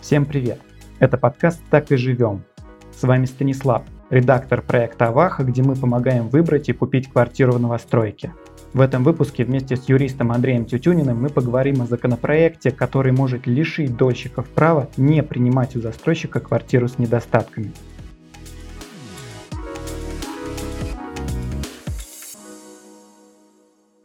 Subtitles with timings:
[0.00, 0.58] Всем привет!
[0.98, 2.42] Это подкаст «Так и живем».
[2.90, 8.32] С вами Станислав, редактор проекта «Аваха», где мы помогаем выбрать и купить квартиру в новостройке.
[8.72, 13.94] В этом выпуске вместе с юристом Андреем Тютюниным мы поговорим о законопроекте, который может лишить
[13.94, 17.72] дольщиков права не принимать у застройщика квартиру с недостатками.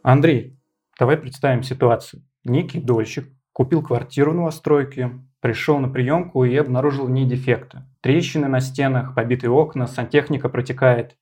[0.02, 0.58] Андрей,
[0.98, 2.22] давай представим ситуацию.
[2.44, 7.84] Некий дольщик купил квартиру в новостройке, Пришел на приемку и обнаружил в ней дефекты.
[8.00, 11.16] Трещины на стенах, побитые окна, сантехника протекает.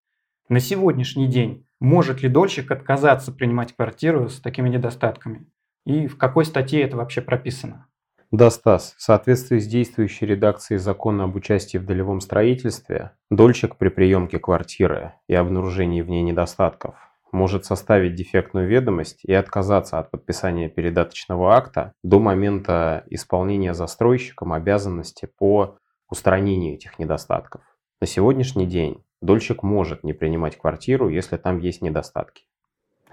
[0.49, 5.45] На сегодняшний день может ли дольщик отказаться принимать квартиру с такими недостатками?
[5.85, 7.87] И в какой статье это вообще прописано?
[8.31, 13.91] Да, Стас, в соответствии с действующей редакцией закона об участии в долевом строительстве, дольщик при
[13.91, 16.95] приемке квартиры и обнаружении в ней недостатков
[17.35, 25.29] может составить дефектную ведомость и отказаться от подписания передаточного акта до момента исполнения застройщиком обязанности
[25.37, 25.77] по
[26.09, 27.63] устранению этих недостатков.
[28.01, 32.45] На сегодняшний день дольщик может не принимать квартиру, если там есть недостатки.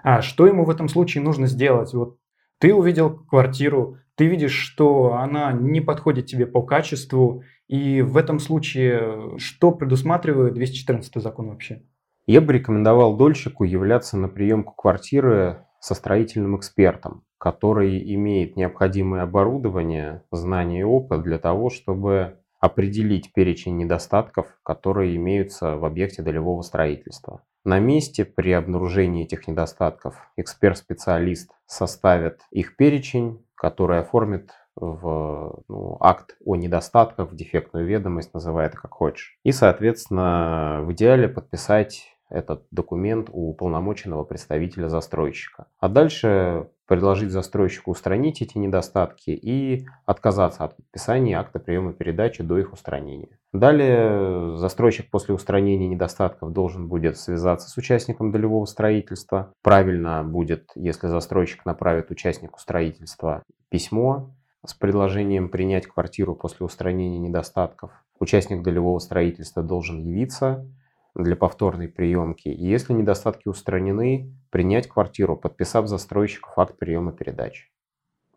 [0.03, 1.93] А что ему в этом случае нужно сделать?
[1.93, 2.17] Вот
[2.59, 8.37] ты увидел квартиру, ты видишь, что она не подходит тебе по качеству, и в этом
[8.39, 11.81] случае что предусматривает 214 закон вообще?
[12.27, 20.23] Я бы рекомендовал дольщику являться на приемку квартиры со строительным экспертом, который имеет необходимое оборудование,
[20.31, 27.41] знания и опыт для того, чтобы определить перечень недостатков, которые имеются в объекте долевого строительства.
[27.65, 36.35] На месте при обнаружении этих недостатков эксперт-специалист составит их перечень, который оформит в ну, акт
[36.45, 39.37] о недостатках, в дефектную ведомость, называй это как хочешь.
[39.43, 45.67] И, соответственно, в идеале подписать этот документ у уполномоченного представителя застройщика.
[45.79, 52.57] А дальше предложить застройщику устранить эти недостатки и отказаться от подписания акта приема передачи до
[52.57, 53.37] их устранения.
[53.53, 59.53] Далее застройщик после устранения недостатков должен будет связаться с участником долевого строительства.
[59.61, 64.33] Правильно будет, если застройщик направит участнику строительства письмо
[64.65, 67.91] с предложением принять квартиру после устранения недостатков.
[68.19, 70.67] Участник долевого строительства должен явиться
[71.15, 72.47] для повторной приемки.
[72.47, 77.69] И если недостатки устранены, принять квартиру, подписав застройщику факт приема передачи.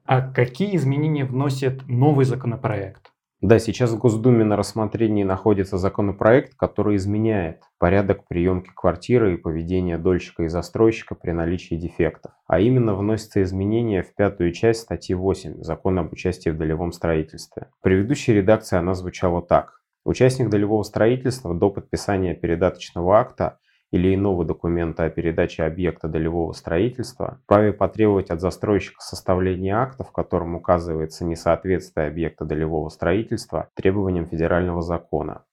[0.05, 3.14] А какие изменения вносит новый законопроект?
[3.45, 9.99] Да, сейчас в Госдуме на рассмотрении находится законопроект, который изменяет порядок приемки квартиры и поведения
[9.99, 12.33] дольщика и застройщика при наличии дефектов.
[12.47, 17.69] А именно вносятся изменения в пятую часть статьи 8 Закона об участии в долевом строительстве.
[17.79, 19.83] В предыдущей редакции она звучала так.
[20.07, 23.59] Участник долевого строительства до подписания передаточного акта
[23.95, 30.11] или иного документа о передаче объекта долевого строительства вправе потребовать от застройщика составления акта, в
[30.11, 35.45] котором указывается несоответствие объекта долевого строительства требованиям федерального закона,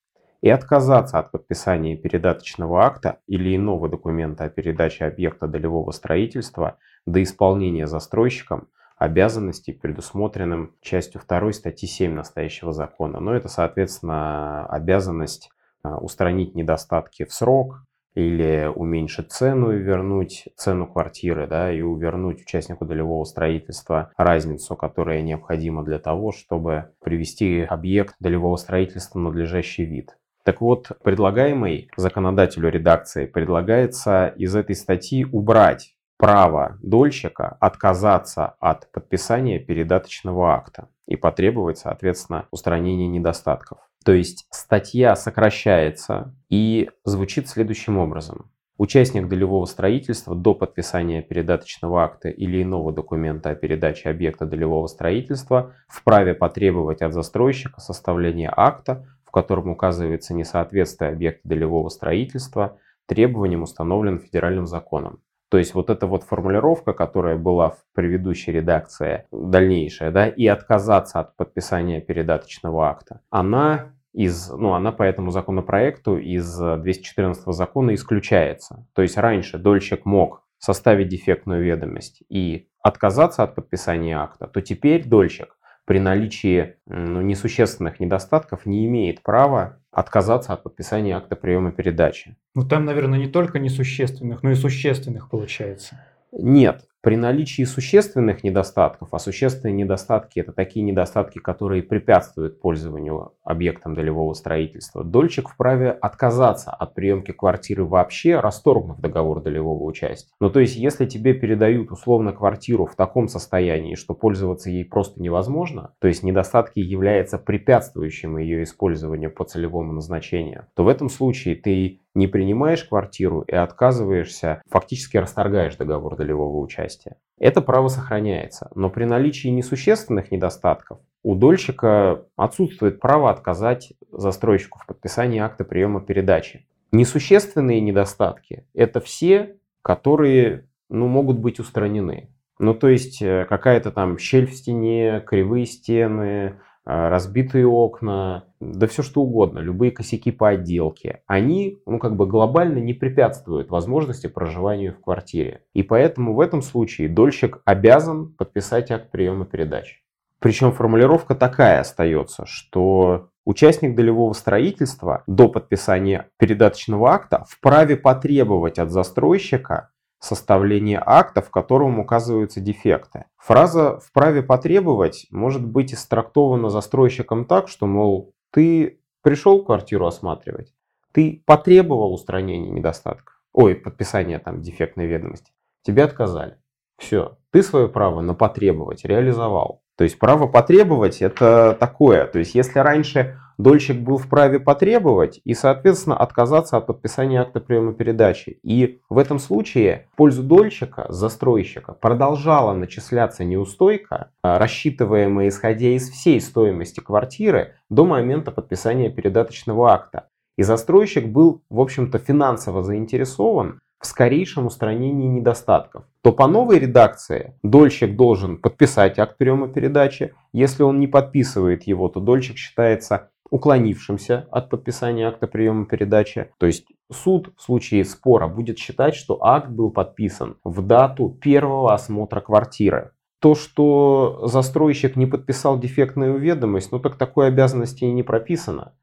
[0.41, 7.22] и отказаться от подписания передаточного акта или иного документа о передаче объекта долевого строительства до
[7.22, 13.19] исполнения застройщиком обязанностей, предусмотренным частью 2 статьи 7 настоящего закона.
[13.19, 15.51] Но это, соответственно, обязанность
[15.84, 22.41] а, устранить недостатки в срок или уменьшить цену и вернуть цену квартиры, да, и увернуть
[22.41, 29.85] участнику долевого строительства разницу, которая необходима для того, чтобы привести объект долевого строительства в надлежащий
[29.85, 30.17] вид.
[30.44, 39.59] Так вот, предлагаемой законодателю редакции предлагается из этой статьи убрать право дольщика отказаться от подписания
[39.59, 43.79] передаточного акта и потребовать, соответственно, устранения недостатков.
[44.03, 48.51] То есть статья сокращается и звучит следующим образом.
[48.78, 55.75] Участник долевого строительства до подписания передаточного акта или иного документа о передаче объекта долевого строительства
[55.88, 64.19] вправе потребовать от застройщика составления акта, в котором указывается несоответствие объекта долевого строительства требованиям, установленным
[64.19, 65.22] федеральным законом.
[65.51, 71.19] То есть вот эта вот формулировка, которая была в предыдущей редакции, дальнейшая, да, и отказаться
[71.19, 78.88] от подписания передаточного акта, она из, ну, она по этому законопроекту из 214 закона исключается.
[78.94, 85.06] То есть раньше дольщик мог составить дефектную ведомость и отказаться от подписания акта, то теперь
[85.06, 92.38] дольщик при наличии ну, несущественных недостатков не имеет права отказаться от подписания акта приема передачи.
[92.55, 95.99] Ну там, наверное, не только несущественных, но и существенных получается.
[96.31, 96.85] Нет.
[97.01, 104.33] При наличии существенных недостатков, а существенные недостатки это такие недостатки, которые препятствуют пользованию объектом долевого
[104.33, 110.31] строительства, дольщик вправе отказаться от приемки квартиры вообще, расторгнув договор долевого участия.
[110.39, 115.19] Ну то есть, если тебе передают условно квартиру в таком состоянии, что пользоваться ей просто
[115.24, 121.56] невозможно, то есть недостатки являются препятствующим ее использованию по целевому назначению, то в этом случае
[121.56, 127.18] ты не принимаешь квартиру и отказываешься, фактически расторгаешь договор долевого участия.
[127.40, 134.86] Это право сохраняется, но при наличии несущественных недостатков у дольщика отсутствует право отказать застройщику в
[134.86, 136.66] подписании акта приема передачи.
[136.92, 142.30] Несущественные недостатки– это все, которые ну, могут быть устранены.
[142.60, 146.60] Ну, то есть э, какая-то там щель в стене, кривые стены,
[147.09, 152.79] разбитые окна, да все что угодно, любые косяки по отделке, они ну, как бы глобально
[152.79, 155.63] не препятствуют возможности проживания в квартире.
[155.73, 159.97] И поэтому в этом случае дольщик обязан подписать акт приема передачи.
[160.39, 168.91] Причем формулировка такая остается, что Участник долевого строительства до подписания передаточного акта вправе потребовать от
[168.91, 169.89] застройщика
[170.21, 173.25] составление акта, в котором указываются дефекты.
[173.38, 180.73] Фраза «вправе потребовать» может быть истрактована застройщиком так, что, мол, ты пришел квартиру осматривать,
[181.12, 185.51] ты потребовал устранения недостатков, ой, подписания там дефектной ведомости,
[185.81, 186.57] тебе отказали.
[186.97, 189.81] Все, ты свое право на потребовать реализовал.
[190.01, 192.25] То есть право потребовать это такое.
[192.25, 197.94] То есть если раньше дольщик был вправе потребовать и, соответственно, отказаться от подписания акта приема
[197.94, 198.57] передачи.
[198.63, 206.09] И в этом случае в пользу дольщика, застройщика, продолжала начисляться неустойка, а, рассчитываемая исходя из
[206.09, 210.30] всей стоимости квартиры до момента подписания передаточного акта.
[210.57, 217.56] И застройщик был, в общем-то, финансово заинтересован в скорейшем устранении недостатков, то по новой редакции
[217.63, 220.33] дольщик должен подписать акт приема передачи.
[220.53, 226.50] Если он не подписывает его, то дольщик считается уклонившимся от подписания акта приема передачи.
[226.57, 231.94] То есть суд в случае спора будет считать, что акт был подписан в дату первого
[231.94, 233.12] осмотра квартиры.
[233.39, 238.94] То, что застройщик не подписал дефектную ведомость, ну так такой обязанности и не прописано.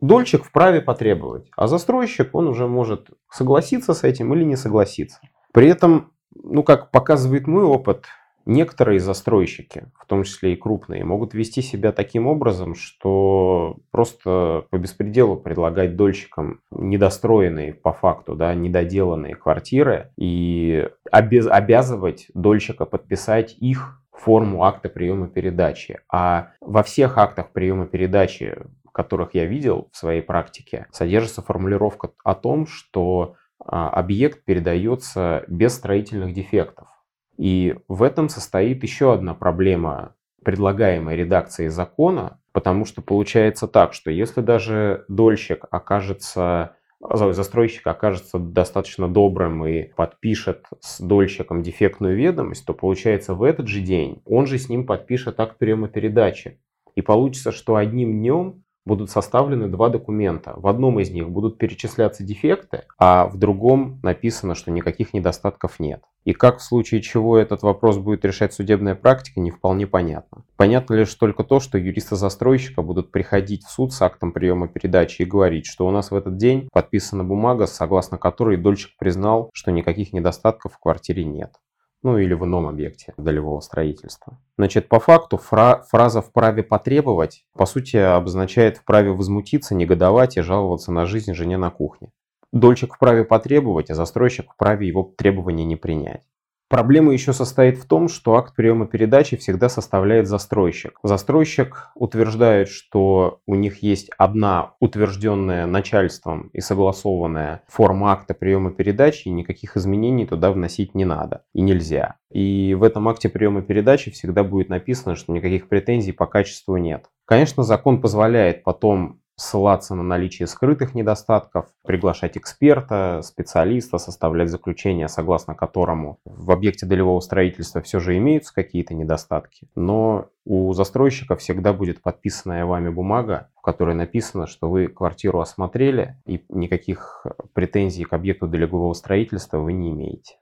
[0.00, 5.20] Дольщик вправе потребовать, а застройщик, он уже может согласиться с этим или не согласиться.
[5.52, 8.06] При этом, ну как показывает мой опыт,
[8.46, 14.78] Некоторые застройщики, в том числе и крупные, могут вести себя таким образом, что просто по
[14.78, 24.00] беспределу предлагать дольщикам недостроенные по факту, да, недоделанные квартиры и обез обязывать дольщика подписать их
[24.10, 26.00] форму акта приема передачи.
[26.10, 28.56] А во всех актах приема передачи,
[28.92, 35.74] которых я видел в своей практике, содержится формулировка о том, что а, объект передается без
[35.74, 36.88] строительных дефектов.
[37.36, 40.14] И в этом состоит еще одна проблема
[40.44, 49.08] предлагаемой редакции закона, потому что получается так, что если даже дольщик окажется застройщик окажется достаточно
[49.08, 54.58] добрым и подпишет с дольщиком дефектную ведомость, то получается в этот же день он же
[54.58, 56.60] с ним подпишет акт приема передачи.
[56.94, 60.54] И получится, что одним днем будут составлены два документа.
[60.56, 66.02] В одном из них будут перечисляться дефекты, а в другом написано, что никаких недостатков нет.
[66.24, 70.44] И как в случае чего этот вопрос будет решать судебная практика, не вполне понятно.
[70.56, 75.22] Понятно лишь только то, что юристы застройщика будут приходить в суд с актом приема передачи
[75.22, 79.70] и говорить, что у нас в этот день подписана бумага, согласно которой дольщик признал, что
[79.70, 81.52] никаких недостатков в квартире нет
[82.02, 84.38] ну или в ином объекте долевого строительства.
[84.56, 90.92] Значит, по факту фра фраза «вправе потребовать» по сути обозначает «вправе возмутиться, негодовать и жаловаться
[90.92, 92.10] на жизнь жене на кухне».
[92.52, 96.22] Дольщик вправе потребовать, а застройщик вправе его требования не принять.
[96.70, 101.00] Проблема еще состоит в том, что акт приема передачи всегда составляет застройщик.
[101.02, 109.26] Застройщик утверждает, что у них есть одна утвержденная начальством и согласованная форма акта приема передачи,
[109.26, 112.14] и никаких изменений туда вносить не надо и нельзя.
[112.30, 117.06] И в этом акте приема передачи всегда будет написано, что никаких претензий по качеству нет.
[117.24, 125.54] Конечно, закон позволяет потом ссылаться на наличие скрытых недостатков, приглашать эксперта, специалиста, составлять заключение, согласно
[125.54, 129.66] которому в объекте долевого строительства все же имеются какие-то недостатки.
[129.74, 136.18] Но у застройщика всегда будет подписанная вами бумага, в которой написано, что вы квартиру осмотрели
[136.26, 140.36] и никаких претензий к объекту долевого строительства вы не имеете.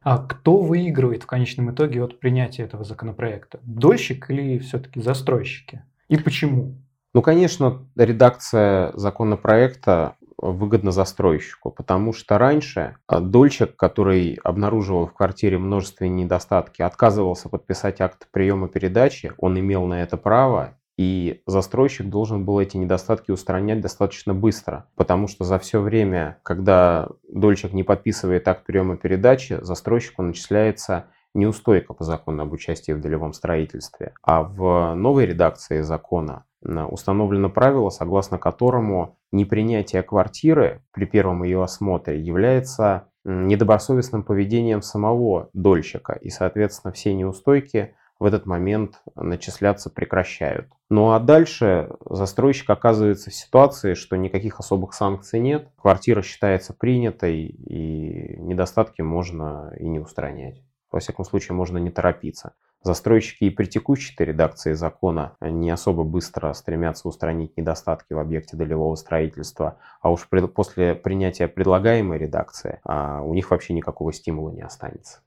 [0.00, 3.60] А кто выигрывает в конечном итоге от принятия этого законопроекта?
[3.62, 5.84] Дольщик или все-таки застройщики?
[6.08, 6.74] И почему?
[7.14, 15.58] Ну, конечно, редакция законопроекта выгодно застройщику, потому что раньше а, дольщик, который обнаруживал в квартире
[15.58, 22.44] множественные недостатки, отказывался подписать акт приема передачи, он имел на это право, и застройщик должен
[22.44, 28.48] был эти недостатки устранять достаточно быстро, потому что за все время, когда дольщик не подписывает
[28.48, 34.14] акт приема передачи, застройщику начисляется неустойка по закону об участии в долевом строительстве.
[34.22, 42.20] А в новой редакции закона установлено правило, согласно которому непринятие квартиры при первом ее осмотре
[42.20, 50.68] является недобросовестным поведением самого дольщика, и, соответственно, все неустойки в этот момент начисляться прекращают.
[50.90, 57.46] Ну а дальше застройщик оказывается в ситуации, что никаких особых санкций нет, квартира считается принятой,
[57.46, 60.62] и недостатки можно и не устранять.
[60.92, 62.52] Во всяком случае, можно не торопиться.
[62.82, 68.96] Застройщики и при текущей редакции закона не особо быстро стремятся устранить недостатки в объекте долевого
[68.96, 75.20] строительства, а уж после принятия предлагаемой редакции а у них вообще никакого стимула не останется.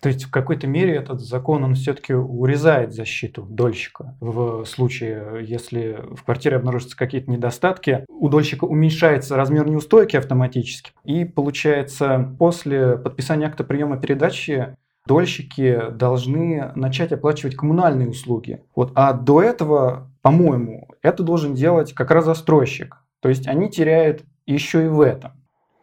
[0.00, 4.14] То есть в какой-то мере этот закон, он все-таки урезает защиту дольщика.
[4.20, 10.92] В случае, если в квартире обнаружатся какие-то недостатки, у дольщика уменьшается размер неустойки автоматически.
[11.04, 18.62] И получается, после подписания акта приема передачи дольщики должны начать оплачивать коммунальные услуги.
[18.74, 22.96] Вот, а до этого, по-моему, это должен делать как раз застройщик.
[23.20, 25.32] То есть они теряют еще и в этом.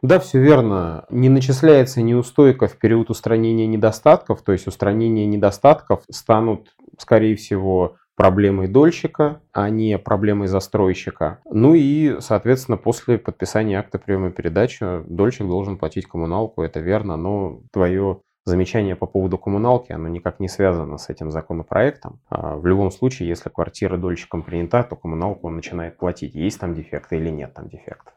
[0.01, 1.05] Да, все верно.
[1.11, 8.67] Не начисляется неустойка в период устранения недостатков, то есть устранение недостатков станут, скорее всего, проблемой
[8.67, 11.39] дольщика, а не проблемой застройщика.
[11.49, 17.61] Ну и, соответственно, после подписания акта приема передачи дольщик должен платить коммуналку, это верно, но
[17.71, 22.19] твое замечание по поводу коммуналки, оно никак не связано с этим законопроектом.
[22.29, 26.74] А в любом случае, если квартира дольщиком принята, то коммуналку он начинает платить, есть там
[26.74, 28.13] дефекты или нет там дефектов.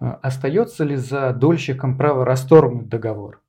[0.00, 3.40] А остается ли за дольщиком право расторгнуть договор?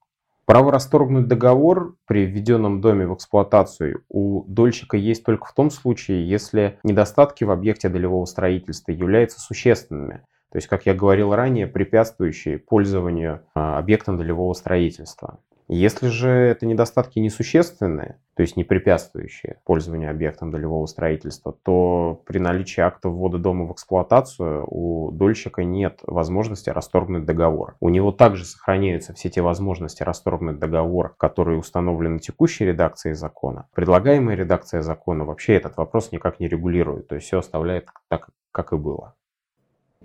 [0.45, 6.27] Право расторгнуть договор при введенном доме в эксплуатацию у дольщика есть только в том случае,
[6.27, 10.23] если недостатки в объекте долевого строительства являются существенными.
[10.51, 15.37] То есть, как я говорил ранее, препятствующие пользованию а, объектом долевого строительства.
[15.71, 22.39] Если же это недостатки несущественные, то есть не препятствующие пользованию объектом долевого строительства, то при
[22.39, 27.75] наличии акта ввода дома в эксплуатацию у дольщика нет возможности расторгнуть договор.
[27.81, 33.67] У него также сохраняются все те возможности расторгнуть договор, которые установлены текущей редакцией закона.
[33.75, 38.73] Предлагаемая редакция закона вообще этот вопрос никак не регулирует, то есть все оставляет так, как
[38.73, 39.13] и было.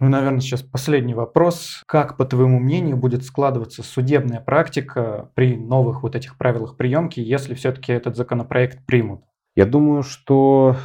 [0.00, 1.82] Ну, наверное, сейчас последний вопрос.
[1.86, 7.54] Как, по твоему мнению, будет складываться судебная практика при новых вот этих правилах приемки, если
[7.54, 9.22] все-таки этот законопроект примут?
[9.54, 10.76] Я думаю, что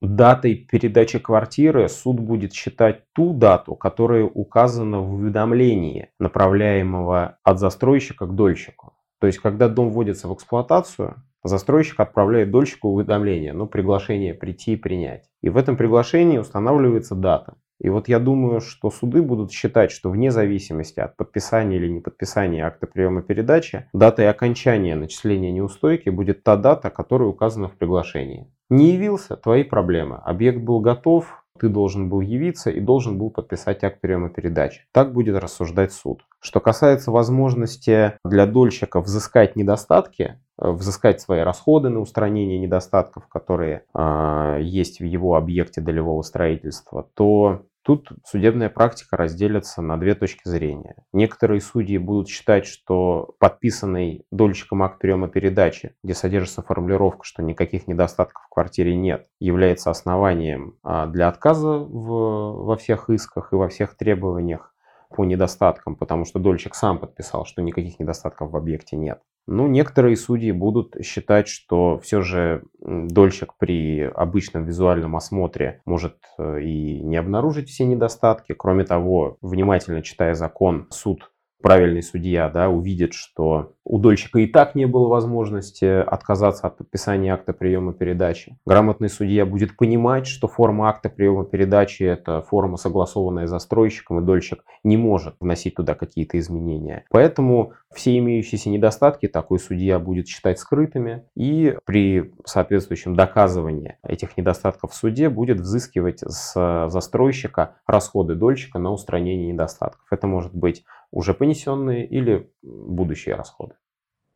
[0.00, 8.26] датой передачи квартиры суд будет считать ту дату, которая указана в уведомлении, направляемого от застройщика
[8.26, 8.94] к дольщику.
[9.20, 14.76] То есть, когда дом вводится в эксплуатацию, застройщик отправляет дольщику уведомление, ну, приглашение прийти и
[14.76, 15.30] принять.
[15.40, 17.54] И в этом приглашении устанавливается дата.
[17.80, 22.00] И вот я думаю, что суды будут считать, что вне зависимости от подписания или не
[22.00, 28.46] подписания акта приема передачи, датой окончания начисления неустойки будет та дата, которая указана в приглашении.
[28.68, 30.16] Не явился– твои проблемы.
[30.24, 34.86] Объект был готов, ты должен был явиться и должен был подписать акт приема передачи.
[34.92, 36.24] Так будет рассуждать суд.
[36.40, 43.84] Что касается возможности для дольщика взыскать недостатки, э, взыскать свои расходы на устранение недостатков, которые
[43.94, 50.46] э, есть в его объекте долевого строительства, то Тут судебная практика разделится на две точки
[50.46, 50.96] зрения.
[51.12, 57.88] Некоторые судьи будут считать, что подписанный дольщиком акт приема передачи, где содержится формулировка, что никаких
[57.88, 63.68] недостатков в квартире нет, является основанием а, для отказа в, во всех исках и во
[63.68, 64.74] всех требованиях
[65.08, 69.20] по недостаткам, потому что дольщик сам подписал, что никаких недостатков в объекте нет.
[69.46, 76.62] Ну, некоторые судьи будут считать, что все же дольщик при обычном визуальном осмотре может э,
[76.62, 78.52] и не обнаружить все недостатки.
[78.52, 81.30] Кроме того, внимательно читая закон, суд
[81.62, 87.34] правильный судья да, увидит, что у дольщика и так не было возможности отказаться от подписания
[87.34, 88.56] акта приема передачи.
[88.66, 94.64] Грамотный судья будет понимать, что форма акта приема передачи– это форма, согласованная застройщиком, и дольщик
[94.84, 97.04] не может вносить туда какие-то изменения.
[97.10, 104.92] Поэтому все имеющиеся недостатки такой судья будет считать скрытыми, и при соответствующем доказывании этих недостатков
[104.92, 110.06] в суде будет взыскивать с застройщика расходы дольщика на устранение недостатков.
[110.10, 113.74] Это может быть уже понесенные или будущие расходы.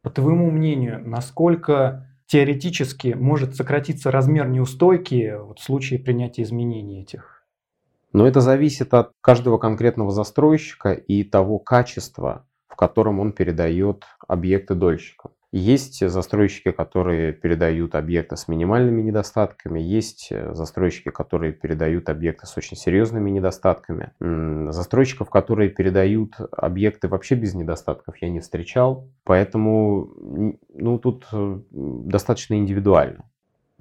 [0.02, 7.42] По твоему мнению, насколько теоретически может сократиться размер неустойки вот в случае принятия изменений этих?
[8.12, 14.74] Но это зависит от каждого конкретного застройщика и того качества, в котором он передает объекты
[14.74, 15.30] дольщикам.
[15.52, 22.76] Есть застройщики, которые передают объекты с минимальными недостатками, есть застройщики, которые передают объекты с очень
[22.76, 24.10] серьезными недостатками.
[24.72, 30.10] Застройщиков, которые передают объекты вообще без недостатков, я не встречал, поэтому
[30.74, 33.22] ну, тут э, достаточно индивидуально.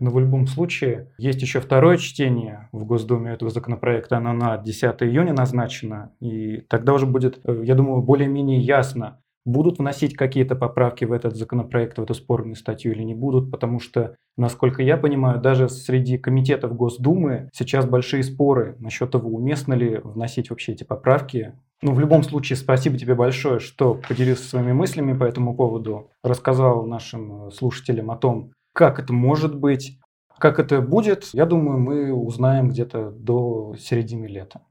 [0.04, 5.02] Но в любом случае есть еще второе чтение в Госдуме этого законопроекта, оно на 10
[5.02, 11.06] июня назначено, и тогда уже будет, э, я думаю, более-менее ясно, будут вносить какие-то поправки
[11.06, 15.40] в этот законопроект, в эту спорную статью или не будут, потому что, насколько я понимаю,
[15.40, 21.54] даже среди комитетов Госдумы сейчас большие споры насчет того, уместно ли вносить вообще эти поправки.
[21.82, 26.86] Ну, в любом случае, спасибо тебе большое, что поделился своими мыслями по этому поводу, рассказал
[26.86, 30.00] нашим слушателям о том, как это может быть,
[30.38, 34.62] как это будет, я думаю, мы узнаем где-то до середины лета.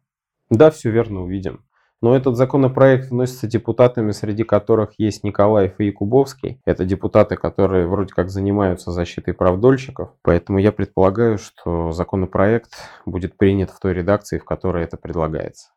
[0.51, 1.65] Да, все верно, увидим.
[2.03, 6.61] Но этот законопроект вносится депутатами, среди которых есть Николаев и Якубовский.
[6.67, 10.11] Это депутаты, которые вроде как занимаются защитой прав дольщиков.
[10.23, 12.73] Поэтому я предполагаю, что законопроект
[13.07, 15.71] будет принят в той редакции, в которой это предлагается.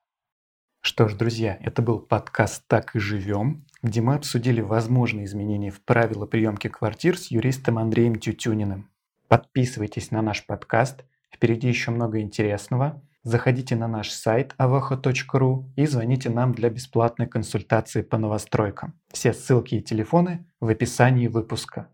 [0.87, 5.81] Что ж, друзья, это был подкаст «Так и живем», где мы обсудили возможные изменения в
[5.81, 8.91] правила приемки квартир с юристом Андреем Тютюниным.
[9.27, 13.01] Подписывайтесь на наш подкаст, впереди еще много интересного.
[13.23, 18.93] Заходите на наш сайт avaho.ru и звоните нам для бесплатной консультации по новостройкам.
[19.11, 21.89] Все ссылки и телефоны в описании выпуска.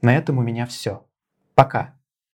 [0.00, 1.06] На этом у меня все.
[1.54, 2.01] Пока!